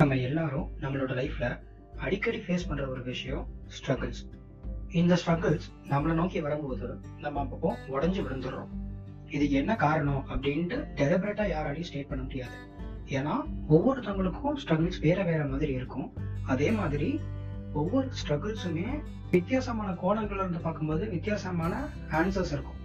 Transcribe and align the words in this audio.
நம்ம 0.00 0.16
எல்லாரும் 0.26 0.66
நம்மளோட 0.82 1.12
லைஃப்ல 1.18 1.46
அடிக்கடி 2.04 2.40
ஃபேஸ் 2.42 2.66
பண்ற 2.68 2.82
ஒரு 2.88 3.00
விஷயம் 3.02 3.44
ஸ்ட்ரகிள்ஸ் 3.76 4.20
இந்த 5.00 5.14
ஸ்ட்ரகிள்ஸ் 5.20 5.66
நம்மளை 5.90 6.12
நோக்கி 6.18 6.40
வரும்போது 6.44 6.88
நம்ம 7.24 7.42
அப்பப்போ 7.44 7.70
உடஞ்சு 7.94 8.20
விழுந்துடுறோம். 8.26 8.70
இதுக்கு 9.34 9.54
என்ன 9.62 9.72
காரணம் 9.76 10.20
அப்படின்ட்டு 10.32 10.76
டெலிபரேட்டா 11.00 11.46
யாராலையும் 11.54 11.88
ஸ்டேட் 11.88 12.10
பண்ண 12.10 12.22
முடியாது. 12.22 12.56
ஏன்னா 13.16 13.34
ஒவ்வொருத்தவங்களுக்கும் 13.68 14.58
ஸ்ட்ரகிள்ஸ் 14.62 15.00
வேற 15.06 15.18
வேற 15.30 15.40
மாதிரி 15.46 15.72
இருக்கும். 15.72 16.08
அதே 16.54 16.68
மாதிரி 16.80 17.10
ஒவ்வொரு 17.72 18.08
ஸ்ட்ரகிள்ஸுமே 18.20 18.88
வித்தியாசமான 19.34 19.88
கோணங்கள்ல 20.04 20.44
இருந்து 20.44 20.62
பார்க்கும்போது 20.68 21.06
வித்தியாசமான 21.16 21.82
ஆன்சர்ஸ் 22.20 22.54
இருக்கும். 22.56 22.80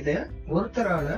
இது 0.00 0.16
ஒருத்தரால 0.56 1.08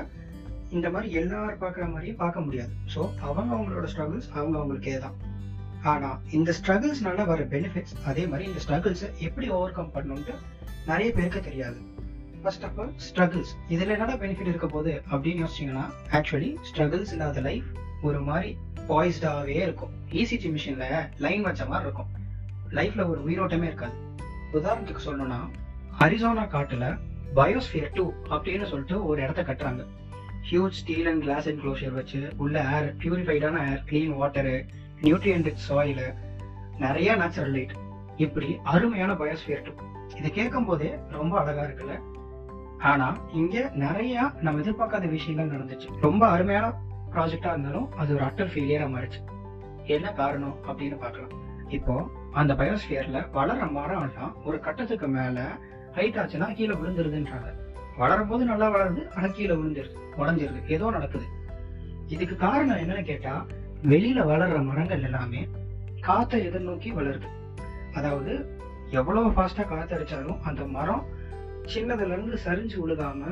இந்த 0.77 0.87
மாதிரி 0.91 1.09
எல்லாரும் 1.23 1.63
பார்க்குற 1.65 1.85
மாதிரியும் 1.95 2.21
பார்க்க 2.25 2.47
முடியாது. 2.49 2.73
ஸோ 2.95 3.01
அவங்க 3.27 3.51
அவங்களோட 3.57 3.87
ஸ்ட்ரகிள்ஸ் 3.95 4.31
அவங்க 4.37 4.55
அவங்களுக்கே 4.59 4.99
தான் 5.07 5.17
ஆனா 5.83 6.21
இந்த 6.31 6.55
ஸ்ட்ரகிள்ஸ்னால 6.63 7.27
வர 7.27 7.45
பெனிஃபிட்ஸ் 7.45 8.05
அதே 8.05 8.27
மாதிரி 8.27 8.49
இந்த 8.49 8.61
ஸ்ட்ரகிள்ஸை 8.69 9.17
எப்படி 9.19 9.49
ஓவர் 9.49 9.73
கம் 9.73 9.91
பண்ணணும்ட்டு 9.95 10.35
நிறைய 10.87 11.13
பேருக்கு 11.13 11.41
தெரியாது. 11.41 11.77
ஃபர்ஸ்ட் 12.43 12.65
ஆஃப் 12.65 12.81
ஆல் 12.81 12.93
ஸ்ட்ரகிள்ஸ் 13.15 13.53
இதுல 13.69 13.89
என்னடா 13.89 14.15
பெனிஃபிட் 14.15 14.47
இருக்க 14.47 14.67
போகுது 14.67 15.03
அப்படின்னு 15.11 15.45
யோசிச்சீங்கன்னா 15.45 15.85
ஆக்சுவலி 16.11 16.57
ஸ்ட்ரகிள்ஸ் 16.73 17.13
இல்லாத 17.13 17.41
லைஃப் 17.41 17.65
ஒரு 18.03 18.21
மாதிரி 18.21 18.57
பாய்ஸ்டாவே 18.89 19.47
இருக்கும். 19.47 19.91
இசிஜி 20.11 20.59
மிஷின்ல 20.59 21.11
லைன் 21.19 21.43
வச்ச 21.43 21.65
மாதிரி 21.67 21.89
இருக்கும். 21.89 22.09
லைஃப்ல 22.71 23.09
ஒரு 23.09 23.21
உயிரோட்டமே 23.27 23.63
இருக்காது. 23.63 23.95
உதாரணத்துக்கு 24.53 25.07
சொல்லணும்னா 25.07 25.41
அரிசோனா 25.99 26.45
காட்டுல 26.55 26.99
பயோஸ்பியர் 27.37 27.91
டூ 27.95 28.13
அப்படின்னு 28.31 28.67
சொல்லிட்டு 28.67 29.05
ஒரு 29.05 29.23
இடத்த 29.23 29.43
கட்டுறாங்க. 29.43 29.87
Huge 30.51 30.77
steel 30.81 31.07
and 31.07 31.21
glass 31.21 31.49
enclosure 31.49 31.93
வச்சு 31.93 32.33
உள்ள 32.37 32.65
air 32.73 32.97
பியூரிஃபைடான 32.97 33.71
air 33.71 33.83
clean 33.91 34.15
water 34.23 34.67
nutrient 35.03 35.53
soil 35.53 36.15
நிறைய 36.79 37.17
நேச்சுரல் 37.17 37.51
லைட் 37.51 37.75
இப்படி 38.17 38.61
அருமையான 38.63 39.13
பயோஸ்பியர் 39.13 39.63
டூ 39.63 39.73
இதை 40.17 40.31
கேட்கும் 40.31 40.65
போதே 40.65 40.99
ரொம்ப 41.11 41.41
அழகா 41.41 41.63
இருக்குல்ல? 41.63 42.01
ஆனா 42.79 43.17
இங்க 43.33 43.71
நிறைய 43.75 44.31
நம்ம 44.41 44.61
எதிர்பார்க்காத 44.61 45.09
விஷயங்கள் 45.09 45.59
நடந்துச்சு. 45.59 45.89
ரொம்ப 46.01 46.29
அருமையான 46.29 46.73
ப்ராஜெக்டா 47.13 47.47
இருந்தாலும் 47.47 47.93
அது 47.97 48.15
ஒரு 48.15 48.25
அட்டர் 48.25 48.51
ஃபெயிலியரா 48.55 48.87
மாறிச்சு 48.95 49.21
என்ன 49.85 50.13
காரணம் 50.13 50.57
அப்படின்னு 50.69 50.99
பார்க்கலாம். 50.99 51.31
இப்போ 51.69 52.11
அந்த 52.33 52.55
பயோஸ்பியர்ல 52.55 53.31
வளர 53.31 53.65
மரம்லாம் 53.65 54.35
ஒரு 54.45 54.61
கட்டத்துக்கு 54.61 55.09
மேல 55.09 55.49
ஹைட் 55.93 56.19
ஆச்சுன்னா 56.23 56.55
கீழே 56.55 56.75
விழுந்துருதுன்றாங்க. 56.75 57.55
வளரும் 57.99 58.29
போது 58.29 58.45
நல்லா 58.45 58.71
வளருது 58.71 59.15
ஆனா 59.15 59.27
கீழே 59.27 59.55
விழுந்துருது 59.55 59.97
உடஞ்சிருது. 60.19 60.69
ஏதோ 60.69 60.91
நடக்குது. 60.91 61.25
இதுக்கு 62.07 62.37
காரணம் 62.37 62.77
என்னன்னு 62.77 63.03
கேட்டா 63.03 63.47
வெளியில 63.89 64.21
வளர்ற 64.29 64.65
மரங்கள் 64.65 65.03
எல்லாமே 65.03 65.49
காற்றை 66.01 66.49
எதிர்நோக்கி 66.49 66.91
வளருது. 66.95 67.29
அதாவது 67.95 68.59
எவ்வளவு 68.91 69.29
ஃபாஸ்டா 69.31 69.69
காத்து 69.69 69.97
அடிச்சாலும் 69.97 70.41
அந்த 70.41 70.65
மரம் 70.65 71.05
சின்னதுல 71.75 72.15
இருந்து 72.17 72.39
சரிஞ்சு 72.45 72.77
விழுகாம 72.83 73.23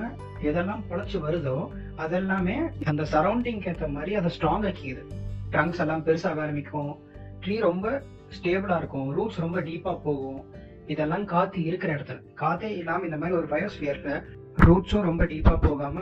எதெல்லாம் 0.43 0.85
பொழைச்சு 0.91 1.19
வருதோ 1.27 1.69
அதெல்லாமே 1.97 2.71
அந்த 2.85 3.03
சரௌண்டிங்க்கு 3.13 3.69
ஏற்ற 3.69 3.89
மாதிரி 3.89 4.15
அதை 4.15 4.31
ஸ்ட்ராங் 4.39 4.67
ஆக்கிக்குது. 4.71 5.05
ட்ரங்க்ஸ் 5.51 5.81
எல்லாம் 5.81 6.05
பெருசாக 6.05 6.41
ஆரம்பிக்கும். 6.41 6.99
ட்ரீ 7.41 7.61
ரொம்ப 7.61 8.03
ஸ்டேபிளா 8.37 8.77
இருக்கும். 8.77 9.11
ரூட்ஸ் 9.17 9.41
ரொம்ப 9.41 9.61
டீப்பா 9.61 9.99
போகும். 10.03 10.45
இதெல்லாம் 10.87 11.25
காத்து 11.25 11.65
இருக்கிற 11.65 11.95
இடத்துல. 11.95 12.21
காத்தே 12.41 12.71
இல்லாம 12.77 13.05
இந்த 13.05 13.17
மாதிரி 13.17 13.39
ஒரு 13.39 13.47
பயோஸ்பியர்ல 13.47 14.23
ரூட்ஸும் 14.57 15.09
ரொம்ப 15.11 15.25
டீப்பா 15.25 15.57
போகாம 15.61 16.01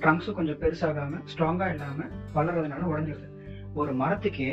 ட்ரங்க்ஸும் 0.00 0.32
கொஞ்சம் 0.32 0.60
பெருசாகாம 0.60 1.22
ஸ்ட்ராங்கா 1.34 1.70
இல்லாம 1.70 2.04
வளர்றதுனால 2.34 2.88
உடஞ்சிருது. 2.92 3.36
ஒரு 3.78 3.92
மரத்துக்கே 3.96 4.52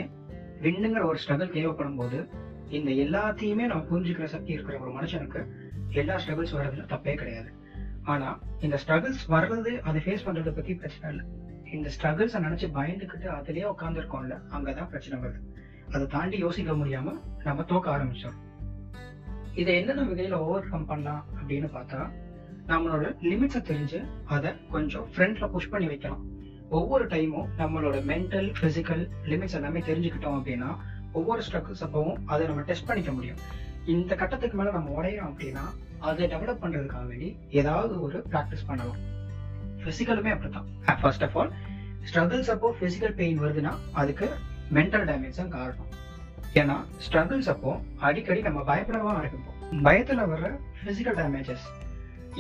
விண்ணுங்கிற 0.62 1.04
ஒரு 1.06 1.18
ஸ்ட்ரகிள் 1.22 1.54
தேவைப்படும் 1.54 1.96
போது 1.96 2.30
இந்த 2.70 2.92
எல்லாத்தையுமே 2.92 3.66
நம்ம 3.66 3.84
புரிஞ்சுக்கிற 3.92 4.24
சக்தி 4.24 4.52
இருக்கிற 4.52 4.78
ஒரு 4.80 4.92
மனுஷனுக்கு 4.92 5.42
எல்லா 5.90 6.16
ஸ்ட்ரகிள்ஸ் 6.16 6.56
வர்றதுல 6.58 6.88
தப்பே 6.94 7.16
கிடையாது. 7.16 7.52
ஆனா 8.04 8.40
இந்த 8.60 8.80
ஸ்ட்ரகிள்ஸ் 8.88 9.24
வர்றது 9.30 9.80
அதை 9.80 10.02
ஃபேஸ் 10.06 10.26
பண்றதை 10.26 10.56
பத்தி 10.56 10.76
பிரச்சனை 10.76 11.10
இல்லை. 11.10 11.26
இந்த 11.72 11.90
ஸ்ட்ரகிள்ஸை 11.96 12.42
நினைச்சு 12.46 12.68
பயந்துக்கிட்டு 12.74 13.28
அதுலயே 13.40 13.66
உட்காந்துருக்கோம்ல 13.78 14.38
அங்கதான் 14.52 14.90
பிரச்சனை 14.90 15.30
வருது. 15.30 15.42
அதை 15.92 16.08
தாண்டி 16.08 16.38
யோசிக்க 16.38 16.72
முடியாம 16.72 17.14
நம்ம 17.44 17.64
தோக்க 17.64 17.98
ஆரம்பிச்சோம் 17.98 18.38
இதை 19.54 19.76
என்னென்ன 19.76 20.04
வகையில 20.04 20.32
ஓவர் 20.32 20.70
கம் 20.70 20.86
பண்ணலாம் 20.86 21.26
அப்படின்னு 21.36 21.70
பார்த்தா 21.76 22.12
நம்மளோட 22.68 23.16
லிமிட்ஸை 23.22 23.62
தெரிஞ்சு 23.62 24.00
அதை 24.26 24.52
கொஞ்சம் 24.70 25.08
ஃப்ரண்ட்ல 25.16 25.50
புஷ் 25.52 25.70
பண்ணி 25.70 25.88
வைக்கலாம். 25.88 26.26
ஒவ்வொரு 26.70 27.08
டைமும் 27.08 27.48
நம்மளோட 27.58 27.98
மென்டல் 28.12 28.52
பிசிக்கல் 28.62 29.10
லிமிட்ஸ் 29.24 29.54
எல்லாமே 29.54 29.80
தெரிஞ்சுக்கிட்டோம் 29.80 30.38
அப்படின்னா 30.38 30.76
ஒவ்வொரு 31.12 31.42
ஸ்ட்ரகிள்ஸ் 31.42 31.84
அப்பவும் 31.86 32.18
அதை 32.26 32.48
நம்ம 32.48 32.62
டெஸ்ட் 32.62 32.86
பண்ணிக்க 32.86 33.12
முடியும். 33.12 33.38
இந்த 33.86 34.16
கட்டத்துக்கு 34.16 34.58
மேல 34.58 34.72
நம்ம 34.72 35.02
உடையிறோம் 35.02 35.30
அப்படின்னா 35.32 35.64
அதை 36.00 36.28
டெவலப் 36.28 36.62
பண்றதுக்காக 36.64 37.06
வேண்டி 37.08 37.38
ஏதாவது 37.50 38.02
ஒரு 38.02 38.26
ப்ராக்டிஸ் 38.32 38.66
பண்ணலாம். 38.68 38.98
பிசிக்கலுமே 39.86 40.32
அப்படித்தான். 40.32 40.68
ஃபர்ஸ்ட் 41.02 41.24
ஆஃப் 41.24 41.38
ஆல் 41.38 41.52
ஸ்ட்ரகிள்ஸ் 42.12 42.50
அப்போ 42.50 42.76
பிசிக்கல் 42.82 43.14
பெயின் 43.14 43.42
வருதுன்னா 43.42 43.74
அதுக்கு 43.92 44.30
மென்டல் 44.74 45.08
டேமேஜ் 45.10 45.36
தான் 45.36 45.50
காரணம். 45.50 45.92
ஏன்னா 46.54 46.76
ஸ்ட்ரகிள்ஸ் 47.08 47.50
அப்போ 47.50 47.80
அடிக்கடி 48.00 48.42
நம்ம 48.42 48.76
பயப்படவா 48.76 49.14
இருக்கப்போம் 49.22 49.84
பயத்துல 49.86 50.26
வர்ற 50.34 50.50
physical 50.86 51.18
damages 51.22 51.66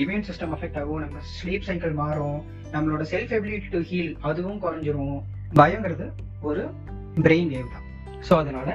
immune 0.03 0.25
system 0.29 0.53
affect 0.55 0.79
ஆகும் 0.81 1.03
நம்ம 1.05 1.21
ஸ்லீப் 1.35 1.65
சைக்கிள் 1.67 1.93
மாறும் 2.01 2.39
நம்மளோட 2.73 3.03
செல்ஃப் 3.11 3.33
எபிலிட்டி 3.37 3.69
டு 3.75 3.79
ஹீல் 3.89 4.11
அதுவும் 4.29 4.59
குறைஞ்சிரும். 4.65 5.17
பயங்கிறது 5.59 6.07
ஒரு 6.49 6.63
பிரெயின் 7.25 7.51
வேவ் 7.53 7.73
தான். 7.75 7.85
ஸோ 8.27 8.33
அதனால 8.41 8.69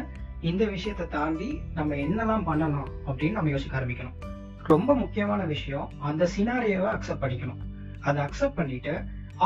இந்த 0.51 0.65
விஷயத்தை 0.75 1.07
தாண்டி 1.17 1.49
நம்ம 1.79 1.95
என்னெல்லாம் 2.05 2.45
பண்ணலாம் 2.51 2.91
அப்படின்னு 3.09 3.39
நம்ம 3.39 3.51
யோசிக்க 3.55 3.81
ஆரம்பிக்கணும். 3.81 4.19
ரொம்ப 4.73 4.95
முக்கியமான 4.95 5.43
விஷயம் 5.55 5.89
அந்த 6.11 6.29
சினாரியோவை 6.35 6.91
அக்செப்ட் 6.97 7.23
பண்ணிக்கணும். 7.25 7.61
அதை 8.09 8.19
அக்செப்ட் 8.27 8.59
பண்ணிட்டு 8.61 8.95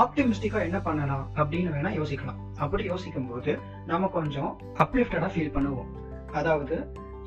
ஆப்டிமிஸ்டிக்கா 0.02 0.60
என்ன 0.68 0.78
பண்ணலாம் 0.88 1.24
அப்படின்னு 1.40 1.72
வேணா 1.74 1.90
யோசிக்கலாம். 2.00 2.38
அப்படி 2.64 2.84
யோசிக்கும் 2.92 3.28
போது 3.30 3.52
நம்ம 3.90 4.08
கொஞ்சம் 4.18 4.50
அப்லிஃப்டடா 4.84 5.28
ஃபீல் 5.34 5.54
பண்ணுவோம். 5.56 5.90
அதாவது 6.38 6.76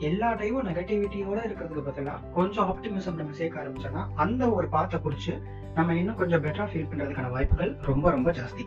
எல்லா 0.05 0.33
டைமும் 0.39 0.67
நெகட்டிவிட்டியோட 0.67 1.39
இருக்கிறதுக்கு 1.47 1.83
பதிலாக 1.87 2.19
கொஞ்சம் 2.33 2.67
ஆப்டிமிசம் 2.71 3.15
நம்ம 3.19 3.31
சேர்க்க 3.31 3.61
ஆரம்பிச்சோம்னா 3.61 4.07
அந்த 4.15 4.49
ஒரு 4.49 4.67
பாத்தை 4.67 4.99
குறிச்சு 4.99 5.41
நம்ம 5.73 5.93
இன்னும் 5.93 6.15
கொஞ்சம் 6.15 6.43
பெட்டரா 6.43 6.65
ஃபீல் 6.71 6.89
பண்றதுக்கான 6.91 7.29
வாய்ப்புகள் 7.29 7.77
ரொம்ப 7.81 8.11
ரொம்ப 8.11 8.31
ஜாஸ்தி. 8.31 8.63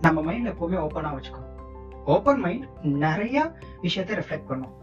நம்ம 0.00 0.22
மைண்ட் 0.22 0.50
எப்பவுமே 0.52 0.78
ஓப்பனா 0.86 1.10
வச்சுக்கணும். 1.16 1.52
ஓப்பன் 2.04 2.40
மைண்ட் 2.40 2.66
நிறைய 2.82 3.54
விஷயத்த 3.82 4.18
ரிஃப்ளெக்ட் 4.20 4.48
பண்ணும். 4.48 4.74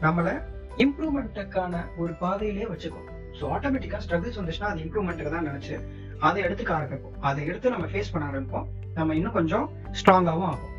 நம்மள 0.00 0.42
இம்ப்ரூவ்மெண்ட்டுக்கான 0.84 1.74
ஒரு 1.96 2.12
பாதையிலே 2.12 2.66
வச்சுக்கும். 2.72 3.08
ஸோ 3.38 3.44
ஆட்டோமேட்டிக்கா 3.56 4.00
ஸ்ட்ரகிள்ஸ் 4.06 4.40
வந்துச்சுன்னா 4.40 4.70
அது 4.72 4.82
இம்ப்ரூவ்மெண்ட்டுக்கு 4.86 5.30
தான் 5.30 5.48
நினைச்சு 5.50 5.76
அதை 6.18 6.42
எடுத்துக்க 6.42 6.72
ஆரம்பிப்போம். 6.78 7.16
அதை 7.20 7.46
எடுத்து 7.46 7.70
நம்ம 7.70 7.86
ஃபேஸ் 7.86 8.12
பண்ண 8.12 8.26
ஆரம்பிப்போம். 8.30 8.66
நம்ம 8.94 9.14
இன்னும் 9.14 9.32
கொஞ்சம் 9.32 9.70
ஸ்ட்ராங்காகவும் 10.00 10.50
ஆகும். 10.52 10.72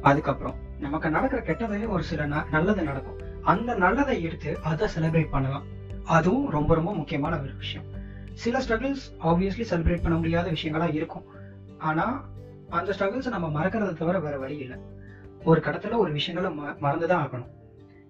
அதுக்கப்புறம் 0.00 0.56
நமக்கு 0.78 1.10
நடக்கிற 1.10 1.40
கெட்டதுலேயும் 1.40 1.94
ஒரு 1.96 2.02
சில 2.02 2.24
நல்லது 2.26 2.82
நடக்கும். 2.82 3.20
அந்த 3.44 3.74
நல்லதை 3.74 4.22
எடுத்து 4.22 4.58
அதை 4.62 4.88
செலிப்ரேட் 4.98 5.30
பண்ணலாம். 5.30 5.62
அதுவும் 6.04 6.50
ரொம்ப 6.50 6.74
ரொம்ப 6.74 6.94
முக்கியமான 6.94 7.38
ஒரு 7.38 7.56
விஷயம். 7.56 7.86
சில 8.34 8.58
ஸ்ட்ரகிள்ஸ் 8.58 9.04
ஆப்வியஸ்லி 9.24 9.64
செலிப்ரேட் 9.70 10.02
பண்ண 10.02 10.16
முடியாத 10.16 10.50
விஷயங்களா 10.50 10.94
இருக்கும். 10.94 11.24
ஆனா 11.78 12.24
அந்த 12.70 12.94
ஸ்ட்ரகிள்ஸை 12.98 13.28
நம்ம 13.28 13.62
மறக்கிறத 13.62 13.92
தவிர 13.92 14.20
வேற 14.20 14.38
வழி 14.38 14.56
இல்லை. 14.56 14.78
ஒரு 15.44 15.60
கடத்துல 15.60 15.96
ஒரு 15.96 16.12
விஷயங்களை 16.12 16.58
ம- 16.58 16.78
மறந்துதான் 16.78 17.28
ஆகணும். 17.28 17.52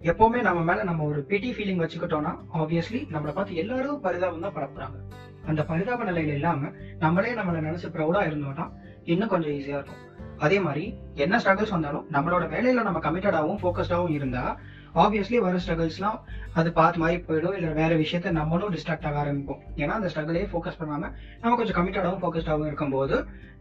எப்பவுமே 0.02 0.40
நம்ம 0.40 0.62
மேல 0.62 0.82
நம்ம 0.82 1.04
ஒரு 1.04 1.22
பிடி 1.22 1.52
ஃபீலிங் 1.52 1.82
வச்சுக்கிட்டோம்னா 1.82 2.38
ஆப்வியஸ்லி 2.54 3.06
நம்மளை 3.12 3.32
பார்த்து 3.32 3.54
எல்லாரும் 3.54 4.00
பரிதாபம் 4.00 4.40
தான் 4.40 4.54
பரப்புறாங்க 4.54 5.12
அந்த 5.46 5.64
பரிதாப 5.64 6.04
நிலையில் 6.04 6.34
இல்லாம 6.34 6.68
நம்மளே 6.98 7.34
நம்மளை 7.34 7.62
நினச்சி 7.62 7.88
ப்ரௌடாக 7.92 8.28
இருந்தோம்னா 8.28 8.70
இன்னும் 9.04 9.28
கொஞ்சம் 9.28 9.50
ஈஸியா 9.50 9.68
இருக்கும். 9.68 10.12
அதே 10.38 10.60
மாதிரி 10.60 10.98
என்ன 11.14 11.36
ஸ்ட்ரகிள்ஸ் 11.36 11.70
வந்தாலும் 11.70 12.06
நம்மளோட 12.12 12.44
வேலையில 12.44 12.82
நம்ம 12.82 12.98
கமிட்டடாகவும் 12.98 13.58
ஃபோக்கஸ்டாகவும் 13.62 14.10
இருந்தா 14.10 14.58
ஆப்வியஸ்லி 15.02 15.38
வர 15.44 15.60
ஸ்ட்ரகிள்ஸ்லாம் 15.64 16.18
அது 16.58 16.68
பார்த்து 16.78 17.00
மாதிரி 17.02 17.18
போயிடும். 17.28 17.54
இல்லை 17.58 17.70
வேற 17.80 17.92
விஷயத்த 18.02 18.32
நம்மளும் 18.40 18.72
டிஸ்ட்ராக்ட் 18.74 19.06
ஆக 19.08 19.18
ஆரம்பிப்போம். 19.24 19.62
ஏன்னா 19.82 19.94
அந்த 19.98 20.10
ஸ்ட்ரகிளே 20.12 20.44
ஃபோக்கஸ் 20.52 20.78
பண்ணாமல் 20.80 21.12
நம்ம 21.42 21.56
கொஞ்சம் 21.60 21.78
கமிட்டடாகவும் 21.78 22.22
ஃபோக்கஸ்டாகவும் 22.24 22.68
இருக்கும்போது 22.70 23.16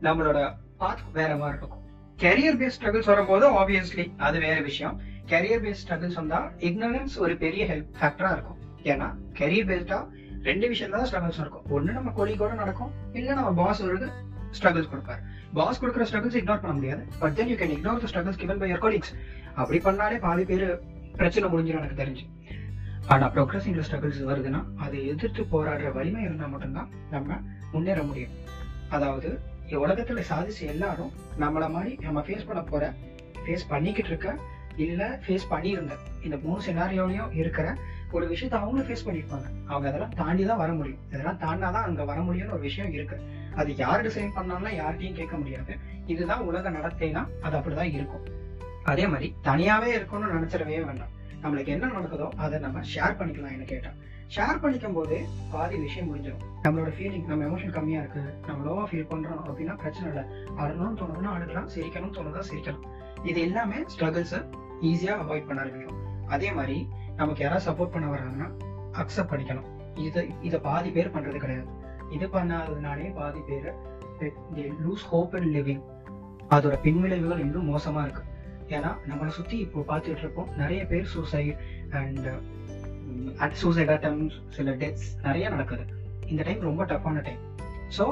நம்மளோட 0.07 0.39
பாத் 0.81 1.03
வேற 1.19 1.31
மாதிரி 1.41 1.57
இருக்கும். 1.62 1.80
கெரியர் 2.24 2.59
பேஸ்ட் 2.62 2.77
ஸ்ட்ரகிள்ஸ் 2.80 3.09
வரும்போது 3.12 3.45
ஆப்வியஸ்லி 3.62 4.06
அது 4.27 4.39
வேற 4.47 4.57
விஷயம். 4.69 4.97
கெரியர் 5.31 5.63
பேஸ்ட் 5.65 5.83
ஸ்ட்ரகிள்ஸ் 5.85 6.19
வந்தால் 6.21 6.47
இக்னரன்ஸ் 6.69 7.15
ஒரு 7.25 7.36
பெரிய 7.45 7.63
ஹெல்ப் 7.71 7.89
ஃபேக்டராக 8.01 8.36
இருக்கும். 8.38 8.59
ஏன்னா 8.91 9.07
கெரியர் 9.39 9.69
பேஸ்டா 9.71 10.00
ரெண்டு 10.50 10.65
விஷயம் 10.71 10.94
தான் 10.95 11.07
ஸ்ட்ரகிள்ஸ் 11.09 11.41
இருக்கும். 11.44 11.65
ஒன்று 11.75 11.97
நம்ம 11.97 12.12
கொலிகோட 12.18 12.53
நடக்கும் 12.63 12.91
இல்லை 13.19 13.33
நம்ம 13.39 13.51
பாஸ் 13.63 13.81
ஒரு 13.88 13.97
ஸ்ட்ரகிள்ஸ் 14.57 14.89
கொடுப்பாரு. 14.94 15.21
பாஸ் 15.59 15.79
கொடுக்குற 15.81 16.06
ஸ்ட்ரகிள்ஸ் 16.09 16.39
இக்னோர் 16.39 16.63
பண்ண 16.63 16.74
முடியாது. 16.79 17.03
But 17.21 17.36
then 17.38 17.50
you 17.51 17.56
can 17.62 17.74
ignore 17.75 18.01
the 18.03 18.09
struggles 18.12 18.41
given 18.41 18.59
by 18.63 18.69
your 18.71 18.83
colleagues 18.86 19.13
அப்படி 19.62 19.79
பண்ணாலே 19.88 20.18
பாதி 20.25 20.44
பேர் 20.51 20.65
பிரச்சனை 21.15 21.50
முடிஞ்சிடும் 21.50 21.81
எனக்கு 21.81 22.04
தெரிஞ்சு. 22.04 22.24
ஆனா 23.07 23.31
ப்ரோக்ரஸிங்ல 23.31 23.83
ஸ்ட்ரகிள்ஸ் 23.89 24.21
வருதுன்னா 24.27 24.63
அதை 24.77 25.07
எதிர்த்து 25.07 25.44
போராடுற 25.44 25.94
வலிமை 25.94 26.21
இருந்தா 26.21 26.45
மட்டும்தான் 26.45 26.89
நம்ம 27.12 27.39
முன்னேற 27.71 28.04
முடியும். 28.04 28.31
அதாவது 28.89 29.39
உலகத்துல 29.69 30.24
சாதிச்ச 30.30 30.62
எல்லாரும் 30.62 31.12
நம்மள 31.39 31.69
மாதிரி 31.69 31.98
நம்ம 32.01 32.21
ஃபேஸ் 32.21 32.45
பண்ண 32.45 32.62
போற 32.62 32.94
ஃபேஸ் 33.45 33.63
பண்ணிக்கிட்டு 33.68 34.10
இருக்க 34.10 34.38
இல்ல 34.75 35.19
ஃபேஸ் 35.27 35.45
பண்ணியிருந்த 35.50 35.92
இந்த 36.24 36.38
மூணு 36.44 36.62
சினாரியோலையும் 36.65 37.36
இருக்கிற 37.36 37.75
ஒரு 38.12 38.30
விஷயத்த 38.30 38.51
அவங்களும் 38.51 38.88
ஃபேஸ் 38.88 39.07
பண்ணியிருப்பாங்க. 39.07 39.48
அவங்க 39.65 39.88
அதெல்லாம் 39.88 40.15
தாண்டி 40.15 40.45
தான் 40.45 40.57
வர 40.57 40.74
முடியும். 40.74 41.00
இதெல்லாம் 41.12 41.39
தாண்டாதான் 41.39 41.88
அங்க 41.89 42.04
வர 42.04 42.21
முடியும்னு 42.21 42.51
ஒரு 42.51 42.60
விஷயம் 42.60 42.92
இருக்கு. 42.92 43.21
அது 43.56 43.75
யார் 43.75 44.06
டிசைன் 44.07 44.36
பண்ணாலும் 44.36 44.71
யார்கிட்டையும் 44.71 45.13
கேட்க 45.13 45.38
முடியாது. 45.38 45.77
இதுதான் 46.07 46.39
உலக 46.39 46.71
நடத்தைனா 46.71 47.27
அது 47.42 47.57
அப்படிதான் 47.57 47.94
இருக்கும். 47.94 48.42
அதே 48.91 49.06
மாதிரி 49.12 49.27
தனியாவே 49.47 49.89
இருக்கணும்னு 49.97 50.35
நினைச்சிடவே 50.38 50.80
வேண்டாம். 50.88 51.12
நம்மளுக்கு 51.44 51.71
என்ன 51.75 51.85
நடக்குதோ 51.94 52.27
அதை 52.44 52.57
நம்ம 52.65 52.81
ஷேர் 52.94 53.15
பண்ணிக்கலாம் 53.19 53.53
என்ன 53.56 53.65
கேட்டால் 53.71 54.00
ஷேர் 54.35 54.62
பண்ணிக்கும் 54.63 54.95
போது 54.97 55.15
பாதி 55.53 55.77
விஷயம் 55.85 56.07
முடிஞ்சிடும் 56.09 56.44
நம்மளோட 56.65 56.91
ஃபீலிங் 56.97 57.25
நம்ம 57.31 57.45
எமோஷன் 57.47 57.74
கம்மியா 57.77 58.00
இருக்கு. 58.03 58.21
நம்ம 58.47 58.59
லோவாக 58.68 58.85
ஃபீல் 58.91 59.09
பண்றோம் 59.12 59.41
அப்படின்னா 59.47 59.75
பிரச்சனை 59.83 60.07
இல்லை. 60.12 60.24
அழணும்னு 60.62 61.00
தோணுதுன்னா 61.01 61.33
அழுகலாம் 61.35 61.69
சிரிக்கணும்னு 61.75 62.18
தோணுதா 62.18 62.44
சிரிக்கலாம். 62.50 62.83
இது 63.30 63.39
எல்லாமே 63.47 63.80
ஸ்ட்ரகிள்ஸை 63.94 64.41
ஈஸியா 64.91 65.15
அவாய்ட் 65.24 65.47
பண்ண 65.50 65.63
ஆரம்பிக்கும். 65.65 66.01
அதே 66.36 66.50
மாதிரி 66.57 66.77
நமக்கு 67.21 67.44
யாராவது 67.44 67.68
சப்போர்ட் 67.69 67.94
பண்ண 67.95 68.07
வராங்கன்னா 68.13 68.50
அக்செப்ட் 69.01 69.31
பண்ணிக்கணும். 69.31 69.69
இது 70.07 70.21
இதை 70.50 70.59
பாதி 70.68 70.89
பேர் 70.97 71.13
பண்றது 71.15 71.39
கிடையாது. 71.45 71.68
இது 72.18 72.25
பண்ணாததுனாலே 72.36 73.07
பாதி 73.19 73.41
பேர் 73.50 73.69
லூஸ் 74.86 75.06
ஹோப் 75.12 75.36
அண்ட் 75.39 75.51
லிவிங் 75.56 75.83
அதோட 76.56 76.75
பின்விளைவுகள் 76.86 77.44
இன்னும் 77.45 77.69
மோசமா 77.74 78.01
இருக்கு. 78.07 78.24
ஏன்னா 78.78 78.92
நம்மளை 79.10 79.31
சுற்றி 79.38 79.58
இப்போ 79.66 79.86
பார்த்துட்டு 79.92 80.24
இருக்கோம் 80.25 80.52
நிறைய 80.62 80.81
பேர் 80.92 81.10
suicide 81.16 81.60
and 82.02 82.28
at 83.46 83.58
suicide 83.62 83.92
attempts 83.96 84.38
சில 84.58 84.72
டெத்ஸ் 84.84 85.08
நிறைய 85.25 85.46
நடக்குது. 85.56 85.86
இந்த 86.31 86.42
டைம் 86.48 86.68
ரொம்ப 86.70 86.84
டஃப்பான 86.92 87.24
டைம் 87.28 87.42
ஸோ 87.98 88.06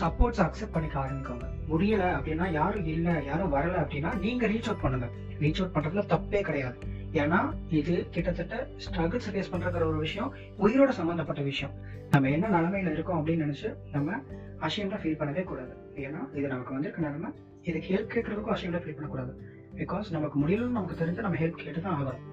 சப்போர்ட்ஸ் 0.00 0.42
அக்செப்ட் 0.44 0.74
பண்ணிக்க 0.76 0.96
ஆரம்பிக்கோங்க. 1.02 1.46
முடியல 1.70 2.04
அப்படின்னா 2.16 2.46
யாரும் 2.60 2.86
இல்லை 2.94 3.14
யாரும் 3.30 3.52
வரல 3.56 3.76
அப்படின்னா 3.82 4.10
நீங்க 4.24 4.44
ரீச் 4.52 4.68
அவுட் 4.70 4.84
பண்ணுங்க. 4.84 5.08
ரீச் 5.42 5.60
அவுட் 5.60 5.74
பண்றதுல 5.76 6.04
தப்பே 6.12 6.40
கிடையாது. 6.48 6.78
ஏன்னா 7.22 7.38
இது 7.78 7.94
கிட்டத்தட்ட 8.14 8.54
ஸ்ட்ரகிள்ஸ் 8.84 9.28
ஃபேஸ் 9.32 9.50
பண்றங்கிற 9.52 9.84
ஒரு 9.90 9.98
விஷயம் 10.06 10.30
உயிரோட 10.64 10.90
சம்பந்தப்பட்ட 11.00 11.42
விஷயம். 11.50 11.74
நம்ம 12.14 12.30
என்ன 12.36 12.46
நிலைமையில 12.56 12.94
இருக்கோம் 12.96 13.18
அப்படின்னு 13.20 13.44
நினைச்சு 13.46 13.68
நம்ம 13.94 14.18
அஷேம்டா 14.66 14.98
ஃபீல் 15.02 15.20
பண்ணவே 15.20 15.44
கூடாது. 15.50 15.74
ஏன்னா 16.06 16.20
இது 16.38 16.46
நமக்கு 16.54 16.74
வந்திருக்க 16.76 17.06
நிலைமை. 17.06 17.30
இதுக்கு 17.68 17.90
ஹெல்ப் 17.94 18.12
கேட்கறதுக்கும் 18.14 18.54
அஷேம்டா 18.56 18.80
ஃபீல் 18.84 18.96
பண்ணக்கூடாது. 18.98 19.32
பிகாஸ் 19.80 20.08
நமக்கு 20.16 20.36
முடியலன்னு 20.42 20.76
நமக்கு 20.78 20.98
தெரிஞ்சு 21.02 21.24
நம்ம 21.26 21.38
ஹெல்ப் 21.42 21.60
கேட்டு 21.62 21.80
தான் 21.86 21.96
ஆகணும். 22.00 22.24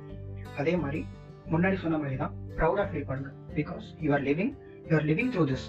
அதே 0.61 0.73
மாதிரி 0.83 1.01
முன்னாடி 1.53 1.77
சொன்ன 1.83 1.99
மாதிரி 2.01 2.17
தான் 2.23 2.33
ப்ரௌடாக 2.57 2.87
ஃபீல் 2.91 3.07
பண்ணுங்க. 3.09 3.31
Because 3.57 3.85
you 4.05 4.09
are 4.17 4.25
living 4.29 4.51
you 4.89 4.93
are 4.97 5.07
living 5.11 5.31
through 5.35 5.43
this 5.51 5.65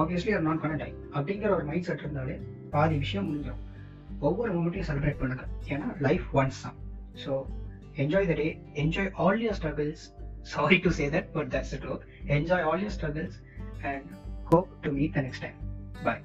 obviously 0.00 0.32
are 0.36 0.46
not 0.48 0.62
gonna 0.64 0.78
die 0.82 0.90
அப்படிங்கிற 1.16 1.50
ஒரு 1.58 1.66
மைண்ட் 1.70 1.86
செட் 1.88 2.04
இருந்தாலே 2.04 2.36
பாதி 2.74 2.96
விஷயம் 3.04 3.26
முடிஞ்சிடும் 3.28 3.62
ஒவ்வொரு 4.28 4.50
மூமெண்ட்டையும் 4.56 4.88
செலிப்ரேட் 4.90 5.20
பண்ணுங்க. 5.22 5.44
ஏன்னா 5.72 5.88
லைஃப் 6.06 6.26
ஒன்ஸ் 6.40 6.60
தான். 6.64 6.76
So 7.24 7.32
enjoy 8.02 8.28
the 8.30 8.34
day 8.42 8.48
enjoy 8.82 9.10
all 9.24 9.40
your 9.44 9.56
struggles 9.60 10.04
sorry 10.52 10.76
to 10.84 10.92
say 10.98 11.06
that 11.14 11.28
but 11.36 11.50
that's 11.54 11.74
truth 11.82 12.04
enjoy 12.36 12.64
all 12.68 12.82
your 12.84 12.94
struggles 12.98 13.38
and 13.90 14.08
hope 14.52 14.70
to 14.86 14.92
meet 14.98 15.14
the 15.16 15.22
next 15.26 15.44
time 15.46 15.58
bye 16.06 16.22